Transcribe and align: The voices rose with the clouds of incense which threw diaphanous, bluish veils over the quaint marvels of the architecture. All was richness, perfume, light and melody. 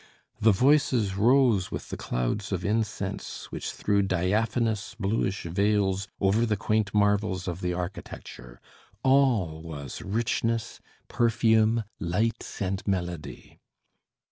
The 0.39 0.51
voices 0.51 1.13
rose 1.15 1.69
with 1.69 1.89
the 1.89 1.95
clouds 1.95 2.51
of 2.51 2.65
incense 2.65 3.51
which 3.51 3.71
threw 3.71 4.01
diaphanous, 4.01 4.95
bluish 4.99 5.43
veils 5.43 6.07
over 6.19 6.43
the 6.43 6.57
quaint 6.57 6.91
marvels 6.91 7.47
of 7.47 7.61
the 7.61 7.73
architecture. 7.73 8.59
All 9.03 9.61
was 9.61 10.01
richness, 10.01 10.79
perfume, 11.07 11.83
light 11.99 12.57
and 12.59 12.81
melody. 12.87 13.59